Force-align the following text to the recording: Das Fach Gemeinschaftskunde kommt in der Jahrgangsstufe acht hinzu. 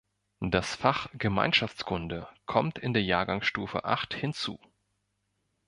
Das 0.39 0.73
Fach 0.73 1.09
Gemeinschaftskunde 1.13 2.27
kommt 2.47 2.79
in 2.79 2.91
der 2.93 3.03
Jahrgangsstufe 3.03 3.85
acht 3.85 4.15
hinzu. 4.15 4.59